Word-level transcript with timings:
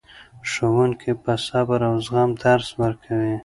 ښوونکي 0.49 1.11
په 1.23 1.33
صبر 1.47 1.79
او 1.89 1.95
زغم 2.05 2.29
درس 2.43 2.67
ورکوي. 2.81 3.35